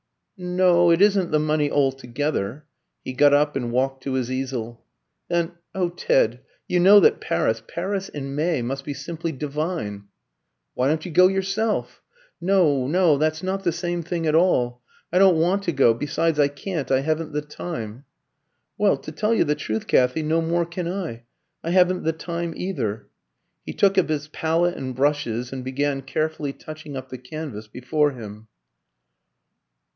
[0.35, 2.65] "No, it isn't the money altogether."
[3.05, 4.83] He got up and walked to his easel.
[5.29, 10.05] "Then, oh Ted, you know that Paris Paris in May must be simply divine!"
[10.73, 12.01] "Why don't you go yourself?"
[12.41, 14.81] "No, no; that's not the same thing at all.
[15.13, 16.89] I don't want to go; besides, I can't.
[16.89, 18.05] I haven't the time."
[18.79, 21.25] "Well, to tell you the truth, Kathy, no more can I.
[21.63, 23.07] I haven't the time either."
[23.67, 28.13] He took up his palette and brushes and began carefully touching up the canvas before
[28.13, 28.47] him.